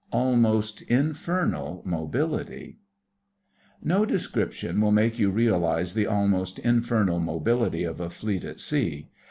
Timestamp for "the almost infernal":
5.93-7.19